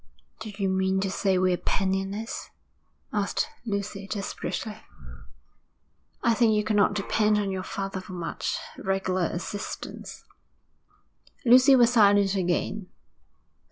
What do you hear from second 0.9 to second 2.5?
to say we're penniless?'